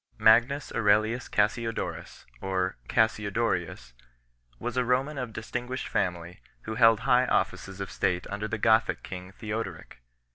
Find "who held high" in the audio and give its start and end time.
6.61-7.27